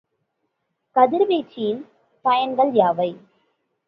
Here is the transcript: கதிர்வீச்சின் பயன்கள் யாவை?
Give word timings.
கதிர்வீச்சின் 0.95 1.81
பயன்கள் 2.25 2.73
யாவை? 2.73 3.09